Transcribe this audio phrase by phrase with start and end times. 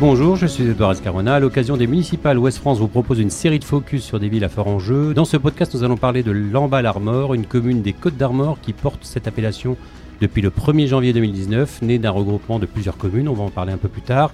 [0.00, 1.36] Bonjour, je suis Edouard Escarona.
[1.36, 4.42] À l'occasion des municipales, Ouest France vous propose une série de focus sur des villes
[4.42, 5.14] à fort enjeu.
[5.14, 9.04] Dans ce podcast, nous allons parler de Lamballe-Armor, une commune des Côtes d'Armor qui porte
[9.04, 9.76] cette appellation
[10.20, 13.28] depuis le 1er janvier 2019, née d'un regroupement de plusieurs communes.
[13.28, 14.32] On va en parler un peu plus tard.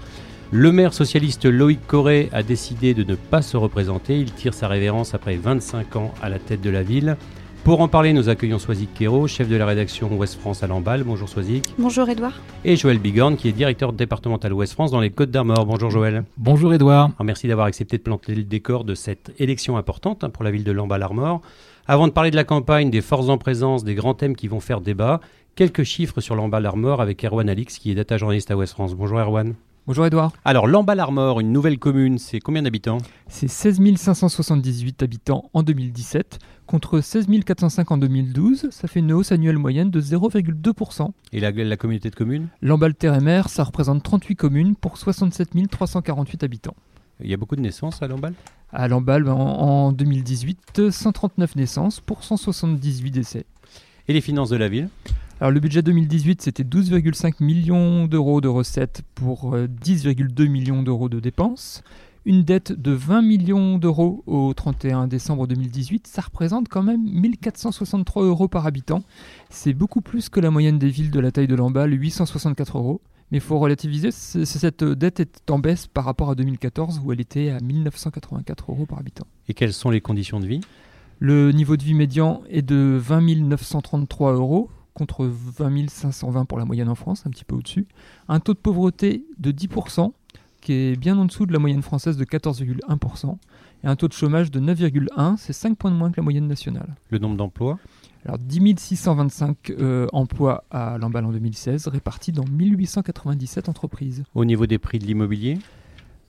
[0.51, 4.19] Le maire socialiste Loïc Corré a décidé de ne pas se représenter.
[4.19, 7.19] Il tire sa révérence après 25 ans à la tête de la ville.
[7.65, 11.05] Pour en parler, nous accueillons Soisic Quérault, chef de la rédaction Ouest France à Lamballe.
[11.05, 11.75] Bonjour Soisic.
[11.79, 12.41] Bonjour Edouard.
[12.65, 15.67] Et Joël Bigorne, qui est directeur départemental Ouest France dans les Côtes d'Armor.
[15.67, 16.25] Bonjour Joël.
[16.39, 17.11] Bonjour Edouard.
[17.23, 20.65] merci d'avoir accepté de planter le décor de cette élection importante hein, pour la ville
[20.65, 21.43] de Lamballe-Armor.
[21.87, 24.61] Avant de parler de la campagne, des forces en présence, des grands thèmes qui vont
[24.61, 25.21] faire débat,
[25.55, 28.95] quelques chiffres sur Lamballe-Armor avec Erwan Alix, qui est data journaliste à Ouest France.
[28.95, 29.55] Bonjour Erwan.
[29.91, 30.33] Bonjour Edouard.
[30.45, 32.99] Alors Lamballe-Armor, une nouvelle commune, c'est combien d'habitants?
[33.27, 38.69] C'est 16 578 habitants en 2017 contre 16 405 en 2012.
[38.71, 41.11] Ça fait une hausse annuelle moyenne de 0,2%.
[41.33, 42.47] Et la, communauté de communes?
[42.63, 46.77] Lamballe-Terre et Mer, ça représente 38 communes pour 67 348 habitants.
[47.19, 48.35] Il y a beaucoup de naissances à Lamballe?
[48.73, 53.45] À Lamballe, en, en 2018, 139 naissances pour 178 décès.
[54.07, 54.89] Et les finances de la ville?
[55.41, 61.09] Alors le budget 2018, c'était 12,5 millions d'euros de recettes pour 10,2 euh, millions d'euros
[61.09, 61.83] de dépenses.
[62.27, 68.25] Une dette de 20 millions d'euros au 31 décembre 2018, ça représente quand même 1463
[68.25, 69.03] euros par habitant.
[69.49, 73.01] C'est beaucoup plus que la moyenne des villes de la taille de Lamballe, 864 euros.
[73.33, 77.21] Mais il faut relativiser, cette dette est en baisse par rapport à 2014 où elle
[77.21, 79.27] était à 1984 euros par habitant.
[79.49, 80.61] Et quelles sont les conditions de vie?
[81.19, 86.65] Le niveau de vie médian est de 20 933 euros contre 20 520 pour la
[86.65, 87.87] moyenne en France, un petit peu au-dessus.
[88.29, 90.13] Un taux de pauvreté de 10%,
[90.61, 93.37] qui est bien en dessous de la moyenne française de 14,1%.
[93.83, 96.47] Et un taux de chômage de 9,1, c'est 5 points de moins que la moyenne
[96.47, 96.95] nationale.
[97.09, 97.79] Le nombre d'emplois?
[98.27, 104.25] Alors 10 625 euh, emplois à Lamballe en 2016, répartis dans 1897 entreprises.
[104.35, 105.59] Au niveau des prix de l'immobilier?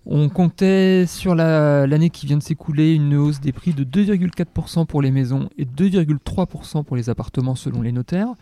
[0.06, 5.02] On comptait sur l'année qui vient de s'écouler une hausse des prix de 2,4% pour
[5.02, 8.34] les maisons et 2,3% pour les appartements selon les notaires.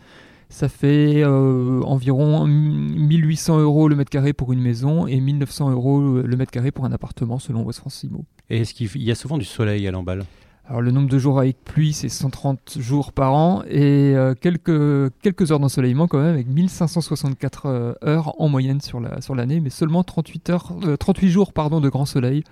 [0.48, 6.00] Ça fait euh, environ 1800 euros le mètre carré pour une maison et 1900 euros
[6.00, 8.24] le mètre carré pour un appartement selon West France Imo.
[8.48, 10.24] Et est-ce qu'il y a souvent du soleil à l'emballe
[10.70, 15.12] alors le nombre de jours avec pluie, c'est 130 jours par an et euh, quelques,
[15.20, 19.34] quelques heures d'ensoleillement quand même, avec 1564 euh, heures en moyenne sur l'année, la, sur
[19.34, 22.44] mais seulement 38, heures, 38 euh, jours pardon, de grand soleil.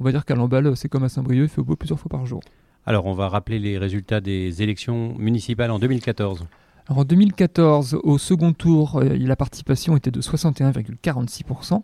[0.00, 2.24] On va dire qu'à Lamballe, c'est comme à Saint-Brieuc, il fait beau plusieurs fois par
[2.24, 2.40] jour.
[2.86, 6.46] Alors on va rappeler les résultats des élections municipales en 2014.
[6.88, 11.82] en 2014, au second tour, la participation était de 61,46%.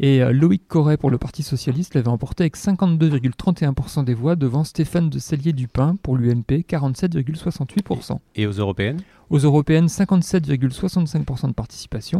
[0.00, 4.64] Et euh, Loïc Corret pour le Parti Socialiste l'avait emporté avec 52,31% des voix devant
[4.64, 8.18] Stéphane de Cellier-Dupin pour l'UMP, 47,68%.
[8.34, 9.00] Et aux européennes?
[9.30, 12.18] Aux européennes, 57,65% de participation.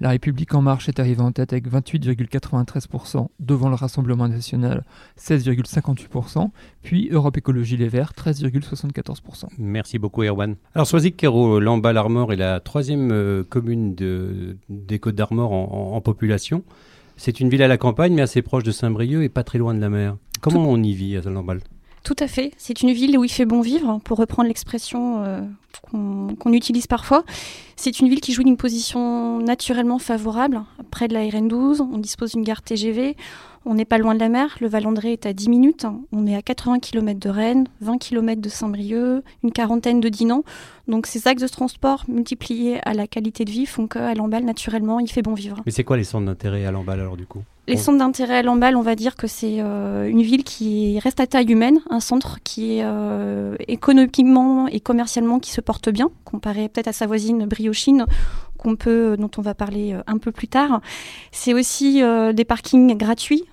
[0.00, 4.84] La République En Marche est arrivée en tête avec 28,93% devant le Rassemblement National,
[5.18, 6.50] 16,58%.
[6.82, 9.46] Puis Europe Écologie Les Verts, 13,74%.
[9.58, 10.56] Merci beaucoup Erwan.
[10.74, 16.00] Alors Soisic Kero, Lamballe Armor est la troisième euh, commune de, des Côtes d'Armor en
[16.00, 16.62] population.
[17.16, 19.74] C'est une ville à la campagne, mais assez proche de Saint-Brieuc et pas très loin
[19.74, 20.16] de la mer.
[20.40, 21.60] Comment on y vit à Lamballe
[22.02, 22.52] Tout à fait.
[22.58, 25.40] C'est une ville où il fait bon vivre, pour reprendre l'expression euh,
[25.90, 27.24] qu'on utilise parfois.
[27.76, 30.62] C'est une ville qui joue d'une position naturellement favorable,
[30.94, 31.80] près de la RN12.
[31.80, 33.16] On dispose d'une gare TGV.
[33.66, 34.56] On n'est pas loin de la mer.
[34.60, 35.86] Le Valandré est à 10 minutes.
[36.12, 40.44] On est à 80 km de Rennes, 20 km de Saint-Brieuc, une quarantaine de Dinan.
[40.86, 45.00] Donc ces axes de transport multipliés à la qualité de vie font qu'à Lamballe, naturellement,
[45.00, 45.62] il fait bon vivre.
[45.66, 47.42] Mais c'est quoi les centres d'intérêt à Lamballe alors du coup?
[47.66, 51.18] Les centres d'intérêt à Lamballe, on va dire que c'est euh, une ville qui reste
[51.18, 56.10] à taille humaine, un centre qui est euh, économiquement et commercialement qui se porte bien,
[56.24, 58.04] comparé peut-être à sa voisine Briochine,
[58.76, 60.80] peut, dont on va parler euh, un peu plus tard.
[61.32, 62.02] C'est aussi
[62.34, 63.44] des parkings gratuits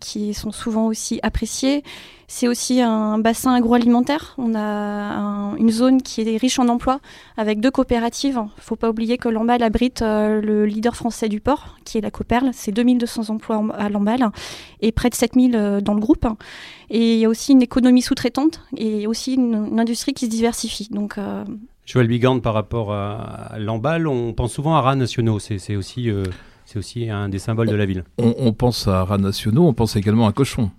[0.00, 1.82] qui sont souvent aussi appréciés.
[2.28, 4.34] C'est aussi un bassin agroalimentaire.
[4.36, 7.00] On a une zone qui est riche en emplois
[7.36, 8.40] avec deux coopératives.
[8.56, 12.00] Il faut pas oublier que Lamballe abrite euh, le leader français du port, qui est
[12.00, 12.50] la Coperle.
[12.52, 14.30] C'est 2200 emplois à Lamballe
[14.80, 16.26] et près de 7000 euh, dans le groupe.
[16.90, 20.88] Et il y a aussi une économie sous-traitante et aussi une, industrie qui se diversifie.
[20.90, 21.44] Donc, euh,
[21.86, 25.38] Joël Bigand, par rapport à, Lamballe, on pense souvent à rats nationaux.
[25.38, 26.10] C'est aussi,
[26.64, 28.04] c'est aussi un des symboles de la ville.
[28.18, 30.70] On, on pense à rats nationaux, on pense également à cochons.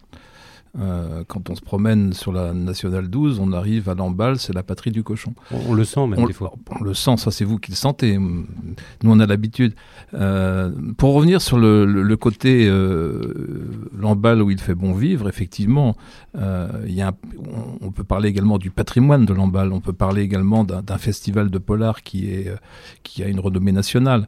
[0.80, 4.64] Euh, quand on se promène sur la nationale 12, on arrive à Lamballe, c'est la
[4.64, 5.34] patrie du cochon.
[5.52, 6.54] On, le sent même des fois.
[6.80, 8.18] On le sent, ça c'est vous qui le sentez.
[8.18, 9.74] Nous on a l'habitude.
[10.14, 15.96] Euh, pour revenir sur le, côté euh, Lamballe où il fait bon vivre, effectivement,
[16.38, 17.14] euh, y a
[17.82, 19.74] on, peut parler également du patrimoine de Lamballe.
[19.74, 22.52] On peut parler également d'un festival de polar qui est
[23.04, 24.28] qui a une renommée nationale.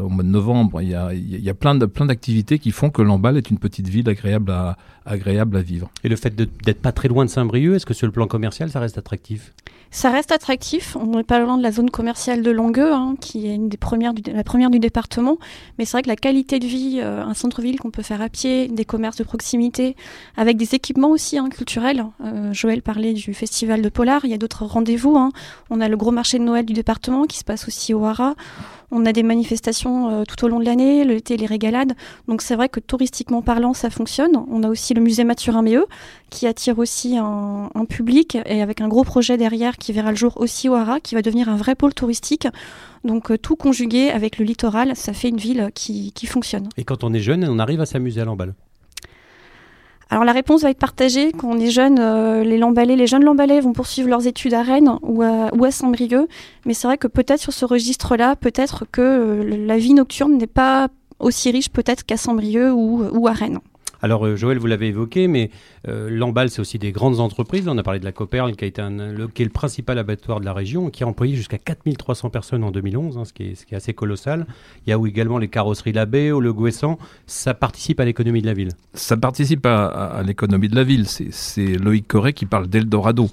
[0.00, 2.90] au mois de novembre, il y a, y a plein de plein d'activités qui font
[2.90, 5.85] que Lamballe est une petite ville agréable à agréable à vivre.
[6.04, 8.70] Et le fait d'être pas très loin de Saint-Brieuc, est-ce que sur le plan commercial,
[8.70, 9.52] ça reste attractif?
[9.90, 10.96] Ça reste attractif.
[10.96, 13.76] On n'est pas loin de la zone commerciale de Longueux, hein, qui est une des
[13.76, 15.38] premières du, la première du département.
[15.78, 18.28] Mais c'est vrai que la qualité de vie, euh, un centre-ville qu'on peut faire à
[18.28, 19.96] pied, des commerces de proximité,
[20.36, 22.04] avec des équipements aussi hein, culturels.
[22.24, 24.24] Euh, Joël parlait du festival de Polar.
[24.24, 25.16] Il y a d'autres rendez-vous.
[25.16, 25.30] Hein.
[25.70, 28.34] On a le gros marché de Noël du département qui se passe aussi au Hara.
[28.90, 31.94] On a des manifestations euh, tout au long de l'année, l'été, les régalades.
[32.28, 34.32] Donc c'est vrai que touristiquement parlant, ça fonctionne.
[34.50, 35.86] On a aussi le musée Mathurin Méeux
[36.30, 40.34] qui attire aussi un, public et avec un gros projet derrière qui verra le jour
[40.36, 42.48] aussi au Hara, qui va devenir un vrai pôle touristique.
[43.04, 46.68] Donc euh, tout conjugué avec le littoral, ça fait une ville qui, qui fonctionne.
[46.76, 48.54] Et quand on est jeune, on arrive à s'amuser à l'emballe
[50.08, 51.32] alors la réponse va être partagée.
[51.32, 54.62] Quand on est jeune, euh, les Lambalais, les jeunes Lambalais vont poursuivre leurs études à
[54.62, 56.28] Rennes ou à, Saint-Brieuc.
[56.64, 60.46] Mais c'est vrai que peut-être sur ce registre-là, peut-être que euh, la vie nocturne n'est
[60.46, 60.88] pas
[61.18, 63.58] aussi riche peut-être qu'à Saint-Brieuc ou à Rennes.
[64.02, 65.50] Alors euh, Joël, vous l'avez évoqué, mais
[65.88, 67.66] euh, c'est aussi des grandes entreprises.
[67.68, 70.40] On a parlé de la Coperle, qui, a été le, qui est le principal abattoir
[70.40, 73.54] de la région, qui a employé jusqu'à 4300 personnes en 2011, hein, ce, qui est,
[73.54, 74.46] ce, qui est, assez colossal.
[74.86, 76.98] Il y a également les carrosseries Labbé le Gouessant.
[77.26, 78.70] Ça participe à l'économie de la ville.
[78.94, 81.06] Ça participe à, l'économie de la ville.
[81.06, 83.28] C'est Loïc Corré qui parle d'Eldorado.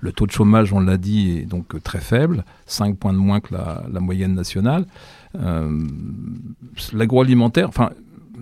[0.00, 3.40] Le taux de chômage, on l'a dit, est donc très faible, 5 points de moins
[3.40, 4.86] que la, moyenne nationale.
[5.36, 5.80] Euh,
[6.92, 7.90] l'agroalimentaire, enfin,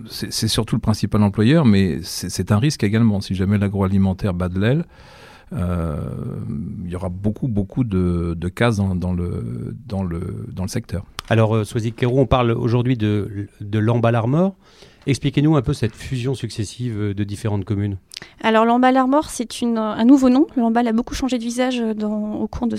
[0.09, 3.21] c'est surtout le principal employeur, mais c'est un risque également.
[3.21, 4.85] Si jamais l'agroalimentaire bat de l'aile,
[5.53, 5.97] euh,
[6.83, 11.05] il y aura beaucoup, beaucoup de, cases dans, le, secteur.
[11.29, 14.25] Alors, euh, Soisy on parle aujourd'hui de, de l'emballage
[15.07, 17.97] Expliquez-nous un peu cette fusion successive de différentes communes.
[18.41, 20.47] Alors l'Embal Armor, c'est un nouveau nom.
[20.55, 22.77] L'Embal a beaucoup changé de visage dans, au cours de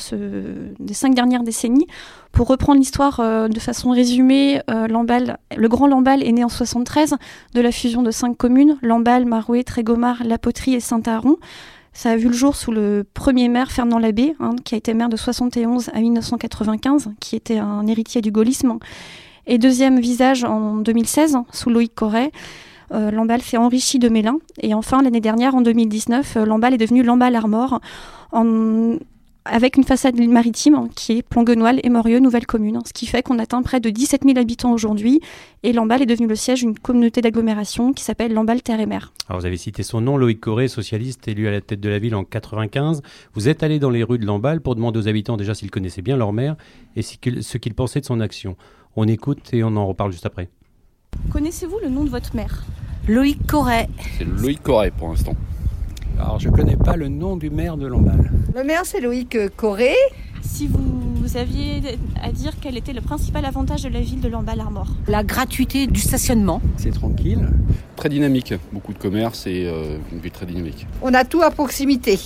[0.78, 1.86] des cinq dernières décennies.
[2.32, 7.16] Pour reprendre l'histoire euh, de façon résumée, euh, le Grand Lambal est né en 73
[7.54, 11.36] de la fusion de cinq communes, Lambal, Marouet, Trégomar, La Poterie et Saint-Aron.
[11.92, 14.92] Ça a vu le jour sous le premier maire Fernand Labbé, hein, qui a été
[14.92, 18.78] maire de 71 à 1995, qui était un héritier du gaullisme
[19.46, 22.32] et deuxième visage en 2016, sous Loïc Corret.
[22.92, 24.38] Euh, Lamballe s'est enrichi de Mélin.
[24.60, 27.80] Et enfin, l'année dernière, en 2019, euh, Lamballe est devenu Lamballe Armor,
[29.48, 32.80] avec une façade maritime qui est Plonguenoil et Morieux, nouvelle commune.
[32.84, 35.20] Ce qui fait qu'on atteint près de 17 000 habitants aujourd'hui.
[35.62, 39.12] Et Lamballe est devenu le siège d'une communauté d'agglomération qui s'appelle Lamballe Terre et Mer.
[39.28, 41.98] Alors vous avez cité son nom, Loïc Corré, socialiste élu à la tête de la
[41.98, 43.02] ville en 95.
[43.34, 46.02] Vous êtes allé dans les rues de Lamballe pour demander aux habitants déjà s'ils connaissaient
[46.02, 46.56] bien leur maire
[46.94, 47.16] et ce
[47.58, 48.56] qu'ils pensaient de son action.
[48.96, 50.48] On écoute et on en reparle juste après.
[51.30, 52.64] Connaissez-vous le nom de votre maire
[53.08, 53.88] Loïc Corret.
[54.18, 55.34] C'est Loïc Corret pour l'instant.
[56.18, 58.30] Alors je ne connais pas le nom du maire de Lamballe.
[58.54, 59.94] Le maire c'est Loïc Corret.
[60.42, 64.60] Si vous aviez à dire quel était le principal avantage de la ville de Lamballe
[64.60, 64.88] Armor?
[65.08, 66.62] La gratuité du stationnement.
[66.76, 67.48] C'est tranquille.
[67.96, 70.86] Très dynamique, beaucoup de commerce et euh, une ville très dynamique.
[71.02, 72.18] On a tout à proximité.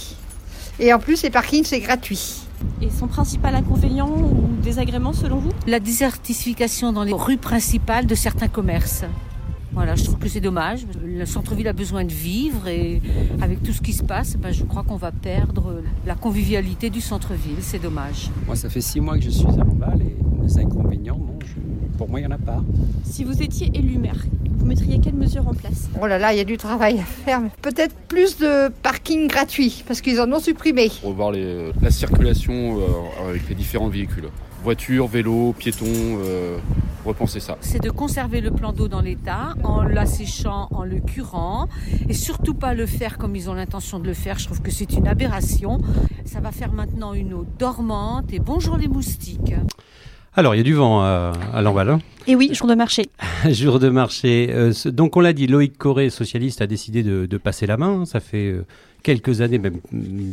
[0.78, 2.42] Et en plus les parkings c'est gratuit.
[2.82, 8.14] Et son principal inconvénient ou désagrément selon vous La désertification dans les rues principales de
[8.14, 9.04] certains commerces.
[9.72, 10.86] Voilà, je trouve que c'est dommage.
[11.04, 13.00] Le centre-ville a besoin de vivre et
[13.40, 17.00] avec tout ce qui se passe, ben, je crois qu'on va perdre la convivialité du
[17.00, 17.58] centre-ville.
[17.60, 18.30] C'est dommage.
[18.46, 21.38] Moi, ça fait six mois que je suis à Lamballe et les inconvénients, bon,
[22.00, 22.62] pour moi, il n'y en a pas.
[23.04, 24.24] Si vous étiez élu maire,
[24.56, 25.90] vous mettriez quelles mesures en place?
[26.00, 27.42] Oh là là, il y a du travail à faire.
[27.60, 30.90] Peut-être plus de parking gratuit, parce qu'ils en ont supprimé.
[31.04, 34.30] Revoir les, la circulation euh, avec les différents véhicules.
[34.64, 36.56] Voitures, vélos, piétons, euh,
[37.04, 37.58] repenser ça.
[37.60, 41.68] C'est de conserver le plan d'eau dans l'état, en l'asséchant, en le curant,
[42.08, 44.38] et surtout pas le faire comme ils ont l'intention de le faire.
[44.38, 45.82] Je trouve que c'est une aberration.
[46.24, 49.52] Ça va faire maintenant une eau dormante, et bonjour les moustiques.
[50.36, 51.90] Alors, il y a du vent à, à Lamballe.
[51.90, 52.00] Hein.
[52.26, 53.08] Et oui, jour de marché.
[53.50, 54.50] jour de marché.
[54.52, 58.04] Euh, donc, on l'a dit, Loïc Corré, socialiste, a décidé de, passer la main.
[58.04, 58.64] Ça fait euh,
[59.02, 59.80] quelques années, même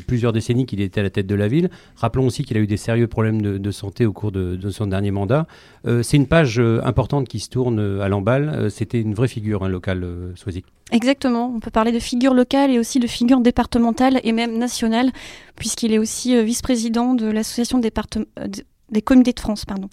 [0.05, 1.69] plusieurs décennies qu'il était à la tête de la ville.
[1.95, 5.09] Rappelons aussi qu'il a eu des sérieux problèmes de, santé au cours de, son dernier
[5.09, 5.47] mandat.
[5.87, 8.69] Euh, c'est une page importante qui se tourne à Lamballe.
[8.69, 10.65] C'était une vraie figure hein, locale, Soisic.
[10.91, 11.51] Exactement.
[11.55, 15.11] On peut parler de figure locale et aussi de figure départementale et même nationale,
[15.55, 19.89] puisqu'il est aussi vice-président de l'association départementale des comités de France, pardon.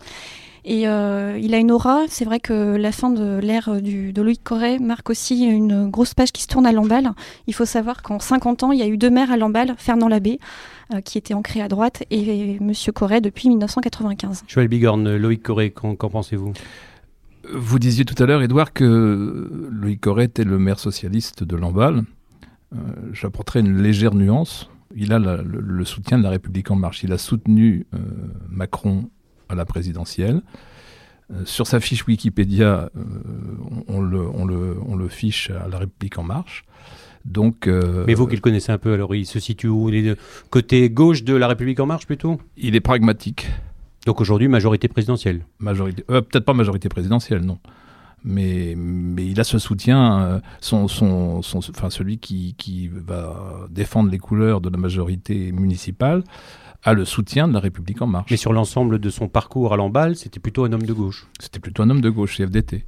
[0.66, 2.04] Et euh, il a une aura.
[2.08, 6.32] C'est vrai que la fin de l'ère de Loïc Corret marque aussi une grosse page
[6.32, 7.10] qui se tourne à Lamballe.
[7.46, 10.08] Il faut savoir qu'en 50 ans, il y a eu deux maires à Lamballe, Fernand
[10.08, 10.38] Labbé,
[10.94, 14.44] euh, qui était ancré à droite, et Monsieur Corret depuis 1995.
[14.46, 16.54] Joël Bigorne, Loïc Corret, qu'en pensez-vous?
[17.52, 22.04] Vous disiez tout à l'heure, Edouard, que Loïc Corret était le maire socialiste de Lamballe.
[22.74, 22.78] Euh,
[23.12, 24.70] J'apporterai une légère nuance.
[24.94, 27.02] Il a la, le, le, soutien de la République en marche.
[27.02, 27.98] Il a soutenu euh,
[28.48, 29.10] Macron
[29.48, 30.40] à la présidentielle.
[31.32, 33.02] Euh, sur sa fiche Wikipédia, euh,
[33.88, 36.64] on, le, on, le, on, le, fiche à la République en marche.
[37.24, 37.66] Donc,
[38.06, 39.88] Mais vous qui le connaissez un peu, alors il se situe où?
[39.88, 40.20] Il est
[40.50, 42.38] côté gauche de la République en marche plutôt?
[42.58, 43.48] Il est pragmatique.
[44.04, 47.58] Donc aujourd'hui, majorité présidentielle Majorité, Peut-être pas majorité présidentielle, non.
[48.24, 53.66] Mais, mais il a ce soutien, euh, son, son, son, enfin, celui qui, qui va
[53.70, 56.24] défendre les couleurs de la majorité municipale
[56.84, 58.30] a le soutien de la République en marche.
[58.30, 61.26] Mais sur l'ensemble de son parcours à Lamballe, c'était plutôt un homme de gauche.
[61.40, 62.84] C'était plutôt un homme de gauche, CFDT.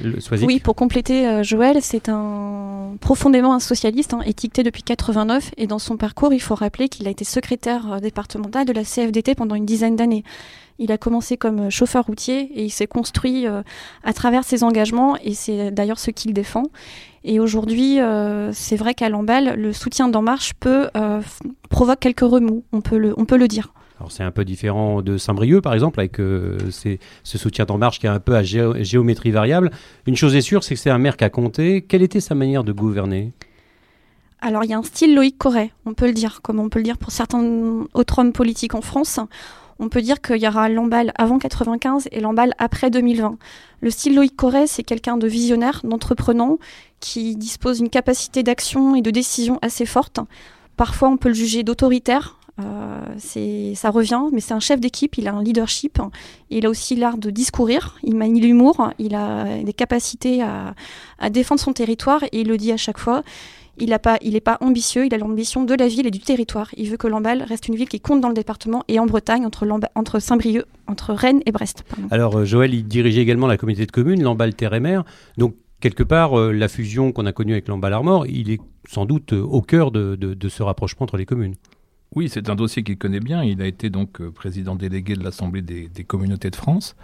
[0.00, 5.52] Le, oui, pour compléter, euh, Joël, c'est un profondément un socialiste, hein, étiqueté depuis 89,
[5.56, 8.84] et dans son parcours, il faut rappeler qu'il a été secrétaire euh, départemental de la
[8.84, 10.24] CFDT pendant une dizaine d'années.
[10.78, 13.62] Il a commencé comme chauffeur routier et il s'est construit euh,
[14.04, 16.64] à travers ses engagements, et c'est d'ailleurs ce qu'il défend.
[17.24, 21.20] Et aujourd'hui, euh, c'est vrai qu'à Lamballe, le soutien d'En Marche peut euh,
[21.70, 23.72] provoque quelques remous, on peut le dire.
[24.02, 28.00] Alors c'est un peu différent de Saint-Brieuc, par exemple, avec euh, ce soutien d'En Marche
[28.00, 29.70] qui est un peu à géo géométrie variable.
[30.08, 31.82] Une chose est sûre, c'est que c'est un maire qui a compté.
[31.82, 33.30] Quelle était sa manière de gouverner?
[34.40, 36.80] Alors il y a un style Loïc Corret, on peut le dire, comme on peut
[36.80, 37.44] le dire pour certains
[37.94, 39.20] autres hommes politiques en France.
[39.78, 43.38] On peut dire qu'il y aura Lamballe avant 95 et Lamballe après 2020.
[43.82, 46.58] Le style Loïc Corret, c'est quelqu'un de visionnaire, d'entreprenant,
[46.98, 50.18] qui dispose d'une capacité d'action et de décision assez forte.
[50.76, 52.40] Parfois, on peut le juger d'autoritaire.
[52.64, 55.98] Euh, ça revient, mais c'est un chef d'équipe, il a un leadership,
[56.50, 60.74] il a aussi l'art de discourir, il manie l'humour, il a des capacités à,
[61.30, 63.22] défendre son territoire, et il le dit à chaque fois.
[63.78, 66.68] Il n'est pas, pas ambitieux, il a l'ambition de la ville et du territoire.
[66.76, 69.46] Il veut que Lamballe reste une ville qui compte dans le département et en Bretagne,
[69.46, 71.84] entre, Saint-Brieuc, entre Rennes et Brest.
[72.10, 75.04] Alors, euh, Joël, il dirigeait également la communauté de communes, Lamballe Terre et Mer.
[75.38, 79.06] Donc, quelque part, euh, la fusion qu'on a connue avec Lamballe Armor, il est sans
[79.06, 81.54] doute euh, au cœur de ce rapprochement entre les communes.
[82.14, 83.42] Oui, c'est un dossier qu'il connaît bien.
[83.42, 86.94] Il a été donc euh, président délégué de l'Assemblée des, communautés de France.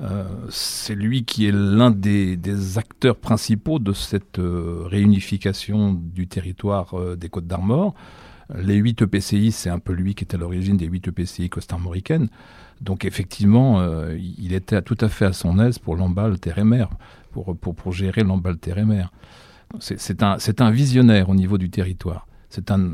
[0.00, 6.94] Euh, c'est lui qui est l'un des, acteurs principaux de cette euh, réunification du territoire
[7.16, 7.94] des Côtes d'Armor.
[8.54, 12.28] Les 8 EPCI, c'est un peu lui qui est à l'origine des 8 EPCI costarmoricaines.
[12.80, 13.80] Donc effectivement,
[14.10, 16.90] il était tout à fait à son aise pour l'emballe terre et mer,
[17.30, 19.10] pour, pour, pour gérer l'emballe terre et mer.
[19.78, 20.20] C'est
[20.60, 22.90] un visionnaire au niveau du territoire c'est un euh,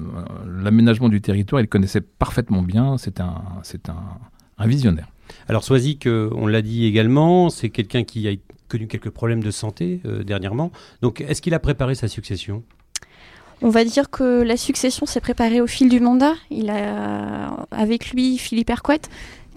[0.47, 4.19] l'aménagement du territoire, il connaissait parfaitement bien, c'est un, c'est un,
[4.57, 5.09] un, visionnaire.
[5.49, 8.33] Alors Soisic, euh, on l'a dit également, c'est quelqu'un qui a
[8.69, 10.71] connu quelques problèmes de santé euh, dernièrement.
[11.03, 12.63] Donc est-ce qu'il a préparé sa succession?
[13.61, 16.35] On va dire que la succession s'est préparée au fil du mandat.
[16.51, 19.01] Il a avec lui Philippe Hercouet,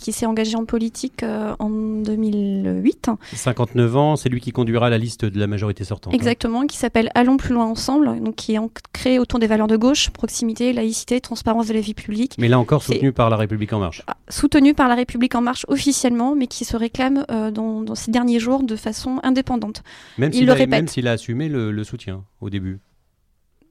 [0.01, 3.11] qui s'est engagé en politique euh, en 2008.
[3.33, 6.13] 59 ans, c'est lui qui conduira la liste de la majorité sortante.
[6.13, 6.67] Exactement, hein.
[6.67, 8.59] qui s'appelle Allons plus loin ensemble, donc qui est
[8.93, 12.35] créé autour des valeurs de gauche, proximité, laïcité, transparence de la vie publique.
[12.37, 14.03] Mais là encore soutenu par la République en marche.
[14.29, 18.11] Soutenu par la République en marche officiellement, mais qui se réclame euh, dans, dans, ces
[18.11, 19.83] derniers jours de façon indépendante.
[20.17, 22.79] Même s'il a, même s'il a assumé le, le soutien au début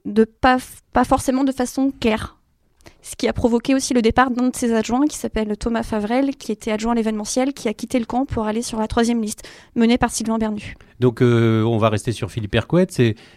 [0.05, 0.57] de pas,
[0.93, 2.37] pas forcément de façon claire.
[3.01, 6.35] Ce qui a provoqué aussi le départ d'un de ses adjoints qui s'appelle Thomas Favrel,
[6.35, 9.21] qui était adjoint à l'événementiel, qui a quitté le camp pour aller sur la troisième
[9.21, 10.75] liste, menée par Sylvain Bernu.
[10.99, 12.87] Donc euh, on va rester sur Philippe Hercouet.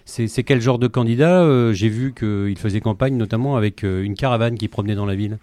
[0.04, 4.14] C'est quel genre de candidat euh, J'ai vu qu'il faisait campagne notamment avec euh, une
[4.14, 5.38] caravane qui promenait dans la ville.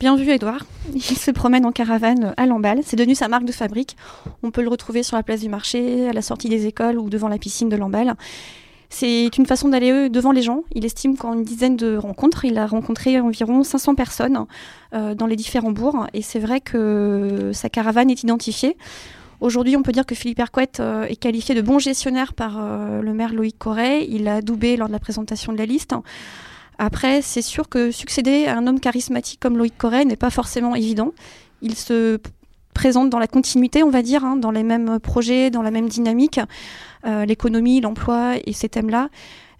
[0.00, 0.64] Bien vu, Edouard.
[0.94, 2.80] Il se promène en caravane à Lamballe.
[2.84, 3.96] C'est devenu sa marque de fabrique.
[4.42, 7.08] On peut le retrouver sur la place du marché, à la sortie des écoles ou
[7.10, 8.14] devant la piscine de Lamballe.
[8.90, 10.62] C'est une façon d'aller devant les gens.
[10.74, 14.46] Il estime qu'en une dizaine de rencontres, il a rencontré environ 500 personnes
[14.94, 16.06] euh, dans les différents bourgs.
[16.14, 18.76] Et c'est vrai que sa caravane est identifiée.
[19.40, 23.02] Aujourd'hui, on peut dire que Philippe Hercouet euh, est qualifié de bon gestionnaire par euh,
[23.02, 24.06] le maire Loïc Corret.
[24.08, 25.94] Il a doublé lors de la présentation de la liste.
[26.78, 30.74] Après, c'est sûr que succéder à un homme charismatique comme Loïc Corret n'est pas forcément
[30.74, 31.12] évident.
[31.60, 32.18] Il se
[32.78, 35.88] présente dans la continuité, on va dire, hein, dans les mêmes projets, dans la même
[35.88, 36.38] dynamique,
[37.04, 39.08] euh, l'économie, l'emploi et ces thèmes-là.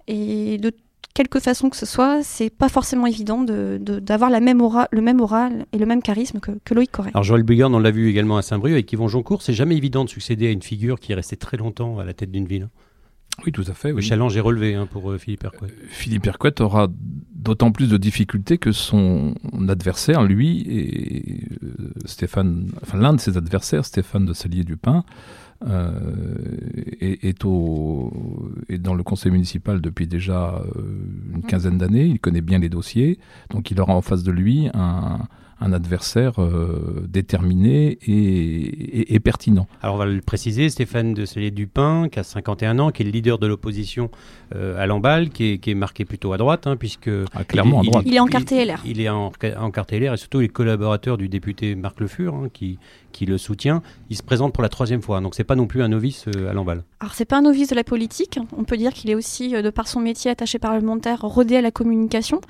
[0.06, 0.70] Et de
[1.14, 5.20] quelque façon que ce soit, c'est pas forcément évident d'avoir la même aura, le même
[5.20, 7.10] aura et le même charisme que, Loïc Corret.
[7.12, 10.04] Alors Joël Bigorne, on l'a vu également à Saint-Brieuc avec Yvon Joncourt, c'est jamais évident
[10.04, 12.68] de succéder à une figure qui est restée très longtemps à la tête d'une ville.
[13.44, 13.92] Oui, tout à fait.
[13.92, 15.68] Le challenge est relevé hein, pour euh, Philippe Hercouet.
[15.88, 16.88] Philippe Hercouet aura
[17.38, 19.34] d'autant plus de difficultés que son
[19.68, 25.04] adversaire, lui, et euh, Stéphane, enfin l'un de ses adversaires, Stéphane de Salier-Dupin,
[25.66, 25.90] euh,
[27.00, 30.82] est, est au, est dans le conseil municipal depuis déjà euh,
[31.34, 32.04] une quinzaine d'années.
[32.04, 33.18] Il connaît bien les dossiers,
[33.50, 35.20] donc il aura en face de lui un,
[35.60, 39.66] un adversaire euh, déterminé et, et- et pertinent.
[39.82, 43.10] Alors on va le préciser, Stéphane de Salier-Dupin, qui a 51 ans, qui est le
[43.10, 44.10] leader de l'opposition
[44.54, 47.10] euh, à Lamballe, qui est, qui est marqué plutôt à droite, hein, puisque...
[47.34, 48.04] Ah, clairement il, à droite.
[48.06, 48.80] Il est en carte LR.
[48.86, 52.34] Il, est en, en carte LR et surtout les collaborateurs du député Marc Le Fur,
[52.34, 52.78] hein, qui,
[53.12, 53.82] qui le soutient.
[54.10, 56.50] Il se présente pour la troisième fois, donc c'est pas non plus un novice euh,
[56.50, 56.84] à Lamballe.
[57.00, 59.70] Alors c'est pas un novice de la politique, on peut dire qu'il est aussi, de
[59.70, 62.40] par son métier attaché parlementaire, rodé à la communication.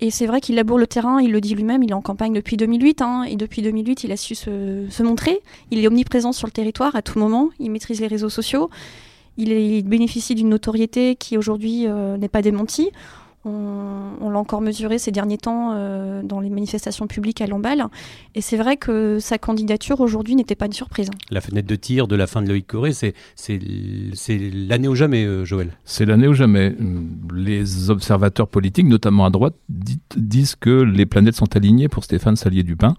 [0.00, 2.32] Et c'est vrai qu'il laboure le terrain, il le dit lui-même, il est en campagne
[2.32, 5.40] depuis 2008, hein, et depuis 2008 il a su se, montrer.
[5.70, 8.70] Il est omniprésent sur le territoire à tout moment, il maîtrise les réseaux sociaux,
[9.36, 12.90] il bénéficie d'une notoriété qui aujourd'hui euh, n'est pas démentie.
[13.46, 17.84] On, on l'a encore mesuré ces derniers temps euh, dans les manifestations publiques à Lamballe.
[18.34, 21.10] Et c'est vrai que sa candidature aujourd'hui n'était pas une surprise.
[21.30, 23.14] La fenêtre de tir de la fin de Loïc Corée, c'est
[24.28, 25.72] l'année ou jamais, euh, Joël.
[25.84, 26.74] C'est l'année ou jamais.
[27.34, 32.36] Les observateurs politiques, notamment à droite, dit- disent que les planètes sont alignées pour Stéphane
[32.36, 32.96] Salier-Dupin.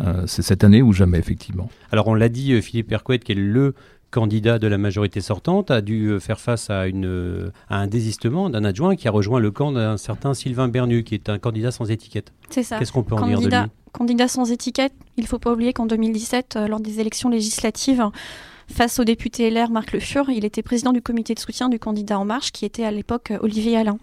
[0.00, 1.68] Euh, c'est cette année ou jamais, effectivement.
[1.90, 3.74] Alors on l'a dit, Philippe Hercouet, qui est le
[4.12, 7.88] candidat de la majorité sortante, a dû euh, faire face à, une, euh, à un
[7.88, 11.38] désistement d'un adjoint qui a rejoint le camp d'un certain Sylvain Bernu, qui est un
[11.38, 12.32] candidat sans étiquette.
[12.50, 12.78] C'est ça.
[12.78, 13.70] Qu'est-ce qu'on peut en dire de candidat, lui?
[13.90, 18.04] candidat sans étiquette, il ne faut pas oublier qu'en 2017, euh, lors des élections législatives,
[18.68, 21.78] face au député LR Marc Le Fur, il était président du comité de soutien du
[21.78, 23.98] candidat En Marche, qui était à l'époque Olivier Alain.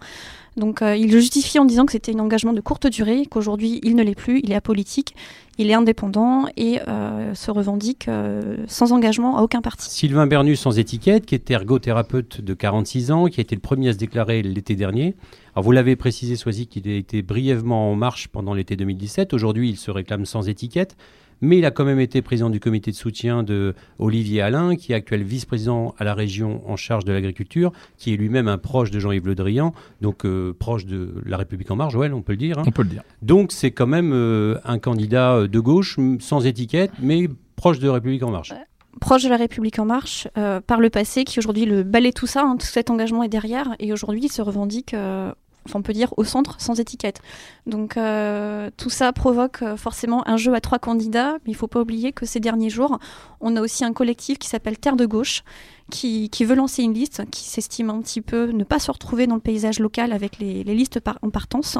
[0.56, 3.80] Donc euh, il le justifie en disant que c'était un engagement de courte durée, qu'aujourd'hui
[3.82, 5.14] il ne l'est plus, il est apolitique,
[5.58, 9.90] il est indépendant et euh, se revendique euh, sans engagement à aucun parti.
[9.90, 13.90] Sylvain Bernu sans étiquette, qui est ergothérapeute de 46 ans, qui a été le premier
[13.90, 15.14] à se déclarer l'été dernier.
[15.54, 19.32] Alors vous l'avez précisé, Soisy, qu'il a été brièvement en marche pendant l'été 2017.
[19.34, 20.96] Aujourd'hui, il se réclame sans étiquette.
[21.40, 24.92] Mais il a quand même été président du comité de soutien de Olivier Alain, qui
[24.92, 28.90] est actuel vice-président à la région en charge de l'agriculture, qui est lui-même un proche
[28.90, 32.32] de Jean-Yves Le Drian, donc euh, proche de La République en marche, Joël, on peut
[32.32, 32.58] le dire.
[32.58, 32.64] hein.
[32.66, 33.02] On peut le dire.
[33.22, 37.88] Donc c'est quand même euh, un candidat euh, de gauche, sans étiquette, mais proche de
[37.88, 38.52] République en marche.
[39.00, 42.26] proche de la République en marche euh, par le passé, qui aujourd'hui le balaie tout
[42.26, 45.32] ça, hein, tout cet engagement est derrière, et aujourd'hui il se revendique, euh,
[45.74, 47.20] on peut dire au centre, sans étiquette.
[47.66, 51.66] Donc euh, tout ça provoque euh, forcément un jeu à trois candidats, mais il faut
[51.66, 52.98] pas oublier que ces derniers jours,
[53.40, 55.42] on a aussi un collectif qui s'appelle Terre de Gauche,
[55.90, 59.34] qui, veut lancer une liste, qui s'estime un petit peu ne pas se retrouver dans
[59.34, 61.78] le paysage local avec les, listes en partance.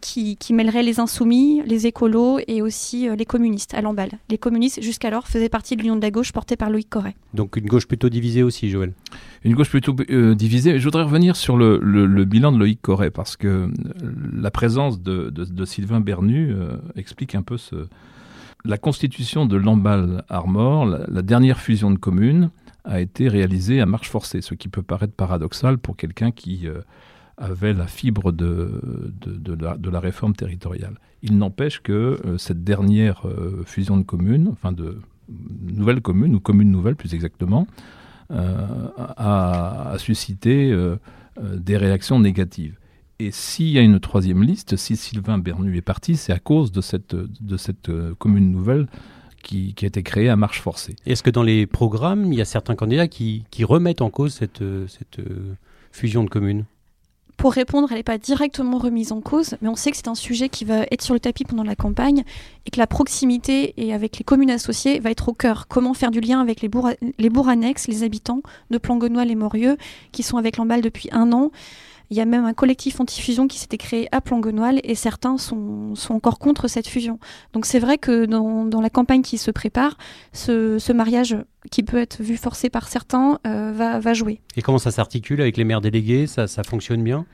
[0.00, 4.12] Qui, qui mêlerait les insoumis, les écolos et aussi euh, les communistes à l'emballe.
[4.28, 7.16] Les communistes, jusqu'alors, faisaient partie de l'Union de la gauche portée par Loïc Corret.
[7.34, 8.92] Donc une gauche plutôt divisée aussi, Joël.
[9.42, 10.78] Une gauche plutôt euh, divisée.
[10.78, 13.68] Je voudrais revenir sur le, le- le bilan de Loïc Corret, parce que euh,
[14.32, 17.88] la présence de, de- de Sylvain Bernu euh, explique un peu ce...
[18.64, 22.50] La constitution de Lamballe Armor, la, la dernière fusion de communes,
[22.84, 26.80] a été réalisée à marche forcée, ce qui peut paraître paradoxal pour quelqu'un qui euh,
[27.40, 28.80] avait la fibre de,
[29.22, 30.98] de, la, réforme territoriale.
[31.22, 35.00] Il n'empêche que euh, cette dernière euh, fusion de communes, enfin de
[35.62, 37.66] nouvelles communes, ou communes nouvelles plus exactement,
[38.30, 40.74] euh, a, suscité
[41.40, 42.76] des réactions négatives.
[43.18, 46.72] Et s'il y a une troisième liste, si Sylvain Bernu est parti, c'est à cause
[46.72, 48.88] de cette, de cette commune nouvelle
[49.42, 50.96] qui, qui a été créée à marche forcée.
[51.06, 54.34] Est-ce que dans les programmes, il y a certains candidats qui, qui remettent en cause
[54.34, 55.20] cette, cette
[55.92, 56.64] fusion de communes?
[57.40, 60.14] Pour répondre, elle n'est pas directement remise en cause, mais on sait que c'est un
[60.14, 62.22] sujet qui va être sur le tapis pendant la campagne
[62.66, 65.66] et que la proximité et avec les communes associées va être au cœur.
[65.66, 69.78] Comment faire du lien avec les bourgs, les annexes, les habitants de Plangonnois et Morieux,
[70.12, 71.50] qui sont avec l'emballe depuis un an?
[72.10, 75.94] Il y a même un collectif anti-fusion qui s'était créé à Plangonnois et certains sont,
[76.08, 77.20] encore contre cette fusion.
[77.52, 79.96] Donc c'est vrai que dans, la campagne qui se prépare,
[80.32, 81.36] ce, ce mariage
[81.70, 84.40] qui peut être vu forcé par certains euh, va, va jouer.
[84.56, 86.26] Et comment ça s'articule avec les maires délégués?
[86.26, 87.26] Ça, ça fonctionne bien?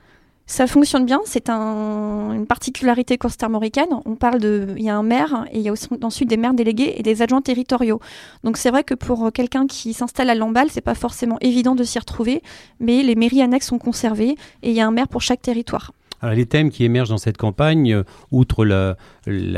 [0.49, 3.89] Ça fonctionne bien, c'est un- une particularité costarmoricaine.
[4.05, 6.53] On parle de, il y a un maire et il y a ensuite des maires
[6.53, 7.99] délégués et des adjoints territoriaux.
[8.45, 11.83] Donc c'est vrai que pour quelqu'un qui s'installe à Lamballe, c'est pas forcément évident de
[11.83, 12.41] s'y retrouver,
[12.79, 15.91] mais les mairies annexes sont conservées et il y a un maire pour chaque territoire.
[16.21, 18.95] Alors, les thèmes qui émergent dans cette campagne, euh, outre la,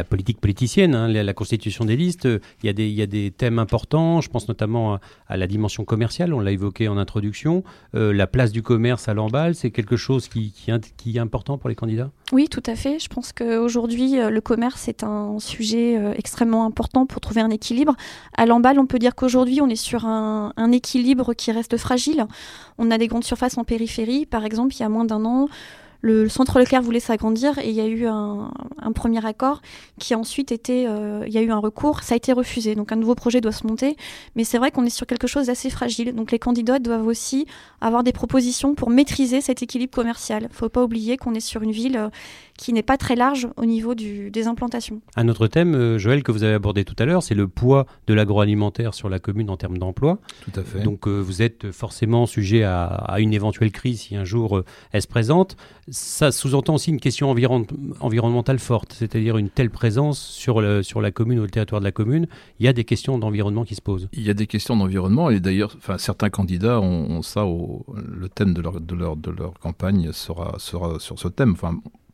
[0.03, 4.19] politique politicienne, hein, la, constitution des listes, euh, il y, a des- thèmes importants.
[4.19, 7.63] Je pense notamment à, la dimension commerciale, on l'a évoqué en introduction.
[7.95, 11.75] Euh, la place du commerce à l'emballe, c'est quelque chose qui, est important pour les
[11.75, 12.11] candidats?
[12.31, 12.99] Oui, tout à fait.
[12.99, 17.95] Je pense qu'aujourd'hui, le commerce est un sujet extrêmement important pour trouver un équilibre.
[18.37, 22.27] À l'emballe, on peut dire qu'aujourd'hui, on est sur un équilibre qui reste fragile.
[22.77, 24.25] On a des grandes surfaces en périphérie.
[24.25, 25.47] Par exemple, il y a moins d'un an,
[26.01, 29.61] le, centre Leclerc voulait s'agrandir et il y a eu un, un premier accord
[29.99, 32.75] qui a ensuite été, euh, il y a eu un recours, ça a été refusé.
[32.75, 33.95] Donc un nouveau projet doit se monter,
[34.35, 36.13] mais c'est vrai qu'on est sur quelque chose d'assez fragile.
[36.13, 37.45] Donc les candidats doivent aussi
[37.81, 40.47] avoir des propositions pour maîtriser cet équilibre commercial.
[40.49, 42.09] Il faut pas oublier qu'on est sur une ville euh,
[42.57, 45.01] qui n'est pas très large au niveau du, des implantations.
[45.15, 47.85] Un autre thème, euh, Joël, que vous avez abordé tout à l'heure, c'est le poids
[48.07, 50.19] de l'agroalimentaire sur la commune en termes d'emploi.
[50.43, 50.79] Tout à fait.
[50.81, 54.65] Donc euh, vous êtes forcément sujet à, à une éventuelle crise si un jour euh,
[54.91, 55.55] elle se présente.
[55.89, 57.65] Ça sous-entend aussi une question environ-
[58.01, 58.59] environnementale
[58.89, 62.27] c'est-à-dire une telle présence sur, la commune ou le territoire de la commune.
[62.59, 64.09] Il y a des questions d'environnement qui se posent.
[64.13, 68.61] Il y a des questions d'environnement et d'ailleurs, certains candidats ont, ça le thème de
[68.61, 71.55] leur, campagne sera, sur ce thème.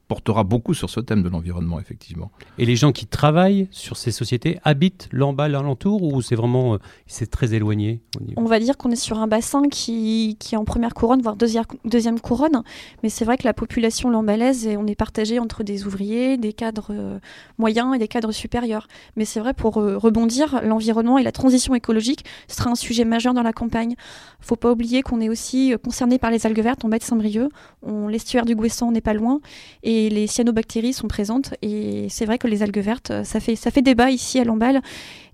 [0.08, 2.32] Portera beaucoup sur ce thème de l'environnement, effectivement.
[2.58, 6.78] Et les gens qui travaillent sur ces sociétés habitent l'embal alentour ou c'est vraiment euh,
[7.08, 8.02] c'est très éloigné
[8.38, 11.36] On va dire qu'on est sur un bassin qui, qui est en première couronne, voire
[11.36, 12.62] deuxième, deuxième couronne.
[13.04, 16.88] Mais c'est vrai que la population lambalaise, on est partagé entre des ouvriers, des cadres
[16.92, 17.20] euh,
[17.58, 18.88] moyens et des cadres supérieurs.
[19.16, 23.34] Mais c'est vrai, pour euh, rebondir, l'environnement et la transition écologique sera un sujet majeur
[23.34, 23.96] dans la campagne.
[24.40, 27.50] faut pas oublier qu'on est aussi concerné par les algues vertes en bas de Saint-Brieuc.
[27.82, 29.40] On- L'estuaire du Gouessant n'est pas loin
[29.84, 31.54] et les cyanobactéries sont présentes.
[31.62, 34.44] Et c'est vrai que les algues vertes, euh, ça fait, ça fait débat ici à
[34.44, 34.82] Lamballe.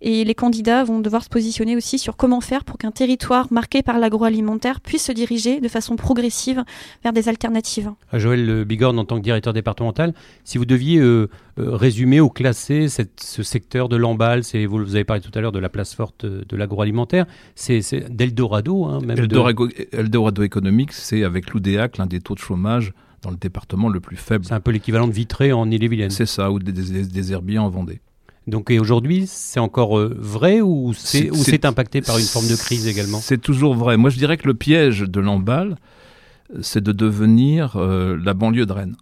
[0.03, 3.83] Et les candidats vont devoir se positionner aussi sur comment faire pour qu'un territoire marqué
[3.83, 6.63] par l'agroalimentaire puisse se diriger de façon progressive
[7.03, 7.91] vers des alternatives.
[8.11, 12.19] À Joël euh, Bigorne, en tant que directeur départemental, si vous deviez euh, euh, résumer
[12.19, 15.51] ou classer cette- ce secteur de l'embal, c'est vous, vous avez parlé tout à l'heure
[15.51, 19.17] de la place forte de l'agroalimentaire, c'est d'Eldorado, hein, même.
[19.17, 23.89] de- Eldorado, Eldorado économique, c'est avec l'UDEAC l'un des taux de chômage dans le département
[23.89, 24.45] le plus faible.
[24.45, 26.09] C'est un peu l'équivalent de Vitré en Ille-et-Vilaine.
[26.09, 28.01] C'est ça, ou des, des, des herbiers en Vendée.
[28.47, 32.17] Donc et aujourd'hui, c'est encore euh, vrai ou c'est C'est- ou c'est- c'est impacté par
[32.17, 33.19] une forme de crise également?
[33.19, 33.97] C'est toujours vrai.
[33.97, 35.75] Moi, je dirais que le piège de l'emballe,
[36.61, 38.95] c'est de devenir euh, la banlieue de Rennes.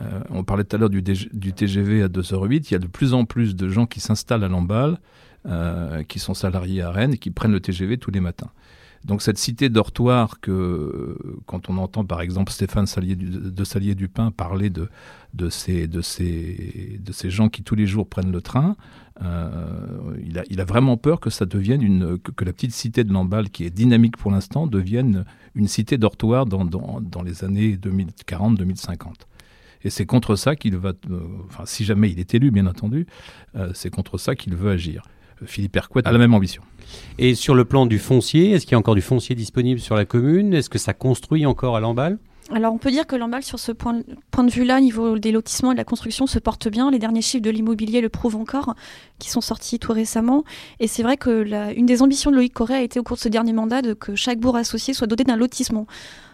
[0.00, 2.68] Euh, on parlait tout à l'heure du, DG du TGV à 2h08.
[2.70, 4.98] Il y a de plus en plus de gens qui s'installent à l'emballe,
[6.08, 8.50] qui sont salariés à Rennes et qui prennent le TGV tous les matins.
[9.04, 13.94] Donc cette cité dortoir que quand on entend par exemple Stéphane Salier du, de Salier
[13.94, 14.88] Dupin parler de,
[15.48, 15.88] ces,
[17.30, 18.76] gens qui tous les jours prennent le train,
[19.22, 20.16] euh,
[20.50, 23.48] il, a, vraiment peur que ça devienne une que, que la petite cité de Lamballe
[23.48, 29.14] qui est dynamique pour l'instant devienne une cité dortoir dans, dans, dans les années 2040-2050.
[29.82, 33.06] Et c'est contre ça qu'il va, euh, enfin si jamais il est élu bien entendu,
[33.56, 35.02] euh, c'est contre ça qu'il veut agir.
[35.46, 36.62] Philippe Hercouet a la même ambition.
[37.18, 39.96] Et sur le plan du foncier, est-ce qu'il y a encore du foncier disponible sur
[39.96, 40.54] la commune?
[40.54, 42.18] Est-ce que ça construit encore à l'emballe
[42.52, 44.00] Alors on peut dire que l'emballe sur ce point,
[44.30, 46.90] point de vue-là, au niveau des lotissements et de la construction, se porte bien.
[46.90, 48.74] Les derniers chiffres de l'immobilier le prouvent encore,
[49.18, 50.44] qui sont sortis tout récemment.
[50.80, 53.16] Et c'est vrai que la, une des ambitions de Loïc Correa a été au cours
[53.16, 55.86] de ce dernier mandat de que chaque bourg associé soit doté d'un lotissement.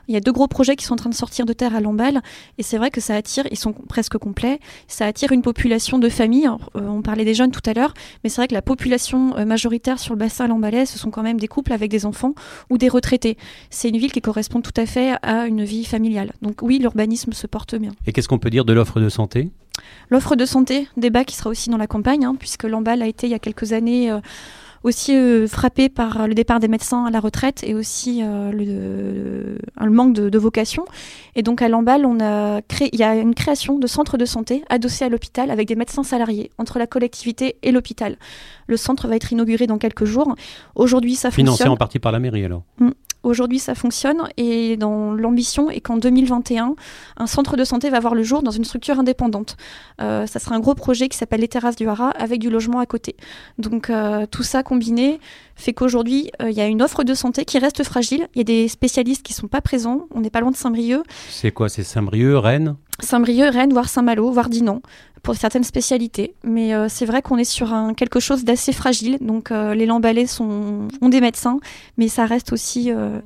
[0.09, 1.81] Il y a deux gros projets qui sont en train de sortir de terre à
[1.81, 2.21] Lamballe,
[2.59, 6.09] et c'est vrai que ça attire, ils sont presque complets, ça attire une population de
[6.09, 6.49] familles.
[6.77, 9.45] Euh, on parlait des jeunes tout à l'heure, mais c'est vrai que la population euh,
[9.45, 12.35] majoritaire sur le bassin lambalais, ce sont quand même des couples avec des enfants
[12.71, 13.37] ou des retraités.
[13.71, 16.33] C'est une ville qui correspond tout à fait à une vie familiale.
[16.43, 17.93] Donc oui, l'urbanisme se porte bien.
[18.07, 19.51] Et qu'est-ce qu'on peut dire de l'offre de santé?
[20.09, 23.27] L'offre de santé, débat qui sera aussi dans la campagne, hein, puisque Lamballe a été
[23.27, 24.21] il y a quelques années euh,
[24.87, 29.59] aussi euh, frappé par le départ des médecins à la retraite et aussi euh, le,
[29.85, 30.85] le manque de, de, vocation.
[31.35, 34.25] Et donc à Lamballe, on a créé, il y a une création de centres de
[34.25, 38.17] santé adossés à l'hôpital avec des médecins salariés entre la collectivité et l'hôpital.
[38.69, 40.37] Le centre va être inauguré dans quelques jours.
[40.77, 41.73] Aujourd'hui, ça Financé fonctionne.
[41.73, 42.63] en partie par la mairie alors.
[42.79, 42.91] Mmh.
[43.27, 46.77] Aujourd'hui, ça fonctionne et dans l'ambition est qu'en 2021,
[47.17, 49.57] un centre de santé va voir le jour dans une structure indépendante.
[50.01, 52.79] Euh, ça sera un gros projet qui s'appelle les Terrasses du Haras avec du logement
[52.79, 53.17] à côté.
[53.59, 55.19] Donc euh, tout ça combiné
[55.57, 58.29] fait qu'aujourd'hui, il euh, y a une offre de santé qui reste fragile.
[58.37, 60.07] Il y a des spécialistes qui sont pas présents.
[60.15, 61.03] On n'est pas loin de Saint-Brieuc.
[61.29, 61.69] C'est quoi?
[61.69, 62.77] C'est Saint-Brieuc, Rennes?
[63.01, 64.83] Saint-Brieuc, Rennes, voire Saint-Malo, voire Dinan
[65.27, 66.35] pour certaines spécialités.
[66.45, 69.19] Mais euh, c'est vrai qu'on est sur un, quelque chose d'assez fragile.
[69.21, 71.59] Donc euh, les Lambalais sont, ont des médecins,
[71.99, 72.93] mais ça reste aussi.
[72.93, 73.19] euh,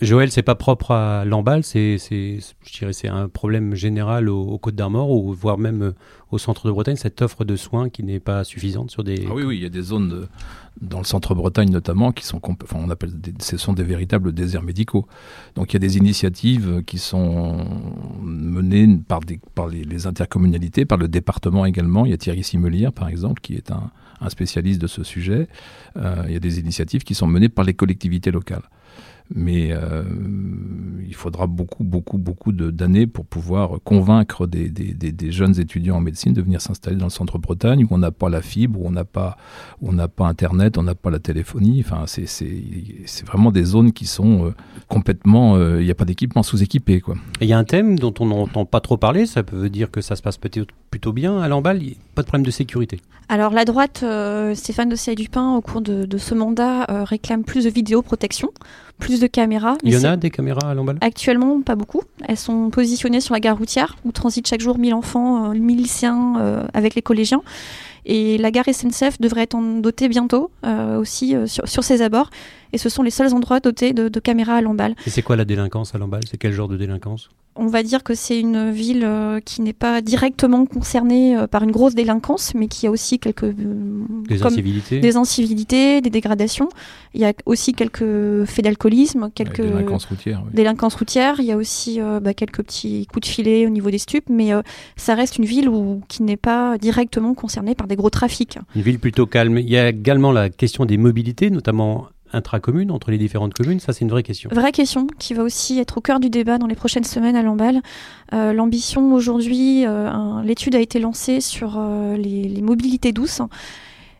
[0.00, 4.40] Joël, c'est pas propre à Lamballe, c'est, c'est, je dirais, c'est un problème général aux,
[4.42, 5.92] aux Côtes d'Armor ou voire même
[6.32, 9.26] au centre de Bretagne, cette offre de soins qui n'est pas suffisante sur des.
[9.28, 10.28] Ah oui, oui, il y a des zones de-
[10.80, 14.32] dans le centre Bretagne notamment qui sont, enfin, on appelle, des, ce sont des véritables
[14.32, 15.06] déserts médicaux.
[15.54, 17.64] Donc il y a des initiatives qui sont
[18.22, 22.06] menées par, des, par les, les intercommunalités, par le département également.
[22.06, 23.90] Il y a Thierry Simelière, par exemple, qui est un,
[24.20, 25.48] un spécialiste de ce sujet.
[25.96, 28.62] Euh, il y a des initiatives qui sont menées par les collectivités locales.
[29.34, 30.02] Mais euh,
[31.06, 35.96] il faudra beaucoup, beaucoup, beaucoup d'années pour pouvoir convaincre des, des- des- des jeunes étudiants
[35.96, 38.80] en médecine de venir s'installer dans le centre Bretagne où on n'a pas la fibre,
[38.80, 39.36] où on n'a pas,
[39.80, 41.82] où on n'a pas Internet, on n'a pas la téléphonie.
[41.84, 42.26] Enfin, c'est-
[43.24, 44.54] vraiment des zones qui sont euh,
[44.88, 45.56] complètement.
[45.56, 47.14] euh, Il n'y a pas d'équipement sous-équipé, quoi.
[47.40, 50.00] Il y a un thème dont on n'entend pas trop parler, ça peut dire que
[50.00, 51.62] ça se passe peut-être plutôt bien à a
[52.14, 53.00] pas de problème de sécurité.
[53.28, 57.44] Alors la droite, euh, Stéphane de Dupin, au cours de, de ce mandat, euh, réclame
[57.44, 58.50] plus de vidéoprotection,
[59.02, 59.76] plus de caméras.
[59.82, 60.98] Il y en a des caméras à Lamballe?
[61.00, 62.02] Actuellement, pas beaucoup.
[62.26, 65.78] Elles sont positionnées sur la gare routière où transitent chaque jour 1000 enfants, euh, 1000
[65.78, 67.42] lycéens euh, avec les collégiens.
[68.04, 72.02] Et la gare SNCF devrait être en dotée bientôt euh, aussi euh, sur, sur ses
[72.02, 72.30] abords.
[72.72, 74.94] Et ce sont les seuls endroits dotés de, de caméras à Lamballe.
[75.06, 76.22] Et c'est quoi la délinquance à Lamballe?
[76.28, 77.30] C'est quel genre de délinquance?
[77.54, 81.62] On va dire que c'est une ville euh, qui n'est pas directement concernée euh, par
[81.62, 86.70] une grosse délinquance, mais qui a aussi quelques euh, Des incivilités des incivilités, des dégradations.
[87.12, 90.42] Il y a aussi quelques faits d'alcoolisme, quelques Avec délinquance routière.
[90.46, 90.50] oui.
[90.54, 91.34] délinquance routière.
[91.40, 94.30] Il y a aussi euh, bah, quelques petits coups de filet au niveau des stupes,
[94.30, 94.62] mais euh,
[94.96, 98.58] ça reste une ville où, qui n'est pas directement concernée par des gros trafics.
[98.76, 99.58] Une ville plutôt calme.
[99.58, 103.78] Il y a également la question des mobilités, notamment intracommunes, entre les différentes communes.
[103.78, 104.48] Ça, c'est une vraie question.
[104.52, 107.42] Vraie question qui va aussi être au cœur du débat dans les prochaines semaines à
[107.42, 107.82] Lamballe.
[108.32, 110.10] Euh, L'ambition aujourd'hui, euh,
[110.42, 113.42] l'étude a été lancée sur euh, les, les mobilités douces,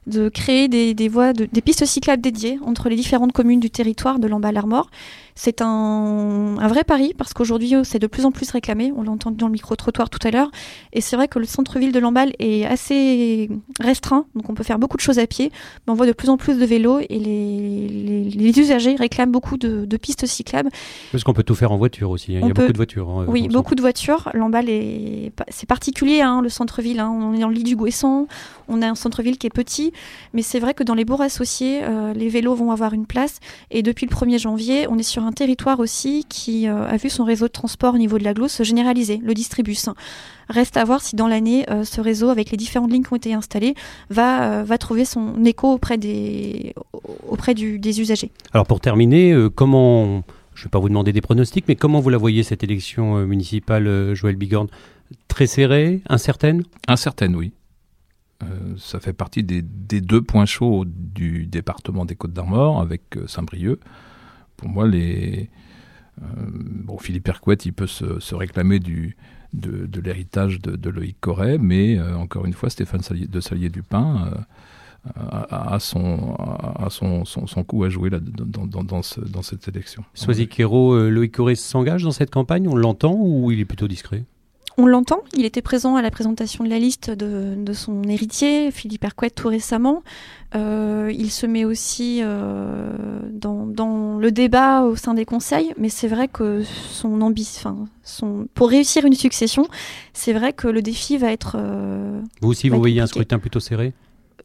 [0.07, 3.71] de créer des, des voies, de- des pistes cyclables dédiées entre les différentes communes du
[3.71, 4.91] territoire de Lamballe-Armor.
[5.35, 8.93] C'est un, un vrai pari parce qu'aujourd'hui, euh, c'est de plus en plus réclamé.
[8.97, 10.51] On l'a entendu dans le micro-trottoir tout à l'heure.
[10.93, 13.49] Et c'est vrai que le centre-ville de Lamballe est assez
[13.81, 15.51] restreint, donc on peut faire beaucoup de choses à pied.
[15.87, 19.33] Mais on voit de plus en plus de vélos et les, les- les usagers réclament
[19.33, 20.71] beaucoup de, de pistes cyclables.
[21.13, 22.37] Parce qu'on peut tout faire en voiture aussi.
[22.37, 22.41] hein.
[22.43, 23.09] Il y a peut- beaucoup de voitures.
[23.09, 24.29] hein, Oui, beaucoup de voitures.
[24.35, 27.01] Lamballe est, c'est particulier, hein, le centre-ville.
[27.01, 28.27] On est dans le lit du Gouessant.
[28.69, 29.93] On a un centre-ville qui est petit,
[30.35, 33.39] mais c'est vrai que dans les bourgs associés, euh, les vélos vont avoir une place.
[33.71, 37.09] Et depuis le 1er janvier, on est sur un territoire aussi qui euh, a vu
[37.11, 39.89] son réseau de transport au niveau de la Glos se généraliser, le Distribus.
[40.49, 43.17] Reste à voir si dans l'année, euh, ce réseau, avec les différentes lignes qui ont
[43.17, 43.75] été installées,
[44.11, 46.75] va, euh, va trouver son écho auprès des,
[47.29, 48.31] auprès du- des usagers.
[48.53, 50.23] Alors pour terminer, euh, comment,
[50.55, 53.17] je ne vais pas vous demander des pronostics, mais comment vous la voyez cette élection
[53.17, 54.69] euh, municipale, euh, Joël Bigorne?
[55.29, 56.65] Très serrée, incertaine?
[56.89, 57.53] Incertaine, oui.
[58.43, 63.03] Euh, ça fait partie des, des deux points chauds du département des Côtes d'Armor avec
[63.17, 63.79] euh, Saint-Brieuc.
[64.63, 65.51] Pour moi, les,
[66.23, 69.17] euh, bon, Philippe Hercouet, il peut se, réclamer du,
[69.53, 75.21] de, l'héritage de, Loïc Corret, mais euh, encore une fois, Stéphane de Salier-Dupin euh,
[75.51, 79.67] a, son, a son, son, coup à jouer là, dans, dans, dans, ce- dans cette
[79.67, 80.05] élection.
[81.11, 84.23] Loïc Corré s'engage dans cette campagne On l'entend ou il est plutôt discret?
[84.79, 88.71] On l'entend, il était présent à la présentation de la liste de, de son héritier,
[88.71, 90.03] Philippe Hercouet, tout récemment.
[90.55, 92.93] Euh, il se met aussi euh,
[93.31, 98.47] dans, dans le débat au sein des conseils, mais c'est vrai que son ambition, son,
[98.55, 99.67] pour réussir une succession,
[100.13, 103.61] c'est vrai que le défi va être euh, Vous aussi, vous voyez un scrutin plutôt
[103.61, 103.93] serré?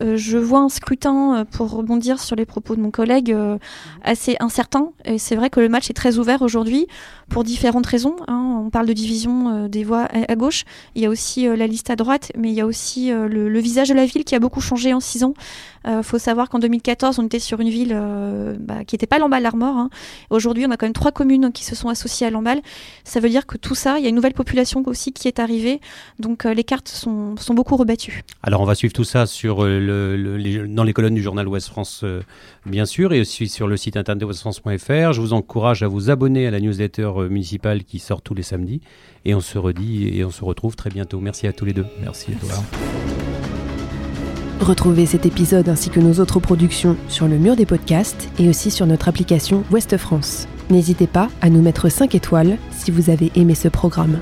[0.01, 3.57] Je vois un scrutin, euh, pour rebondir sur les propos de mon collègue, euh,
[4.03, 4.89] assez incertain.
[5.05, 6.87] Et c'est vrai que le match est très ouvert aujourd'hui
[7.29, 8.15] pour différentes raisons.
[8.27, 8.61] hein.
[8.65, 10.63] On parle de division euh, des voix à, gauche.
[10.95, 13.27] Il y a aussi euh, la liste à droite, mais il y a aussi euh,
[13.27, 15.33] le, le visage de la ville qui a beaucoup changé en six ans.
[15.89, 19.19] Il faut savoir qu'en 2014, on était sur une ville euh, bah, qui n'était pas
[19.19, 19.77] Lamballe-Armor.
[19.77, 19.89] hein.
[20.29, 22.59] Aujourd'hui, on a quand même trois communes qui se sont associées à Lamballe.
[23.05, 25.39] Ça veut dire que tout ça, il y a une nouvelle population aussi qui est
[25.39, 25.79] arrivée.
[26.19, 28.23] Donc euh, les cartes sont, sont beaucoup rebattues.
[28.43, 31.23] Alors on va suivre tout ça sur, euh, le, le- les- dans les colonnes du
[31.23, 32.21] journal Ouest France, euh,
[32.67, 35.13] bien sûr, et aussi sur le site internet ouestfrance.fr.
[35.13, 38.43] Je vous encourage à vous abonner à la newsletter euh, municipale qui sort tous les
[38.43, 38.81] samedis.
[39.25, 41.19] Et on se redit et on se retrouve très bientôt.
[41.19, 41.85] Merci à tous les deux.
[42.01, 42.63] Merci Edouard.
[44.59, 48.71] Retrouvez cet épisode ainsi que nos autres productions sur le mur des podcasts et aussi
[48.71, 50.47] sur notre application Ouest France.
[50.69, 54.19] N'hésitez pas à nous mettre 5 étoiles si vous avez aimé ce programme.